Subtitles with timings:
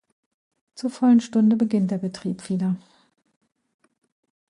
[0.73, 2.75] Zur vollen Stunde beginnt der Betrieb wieder.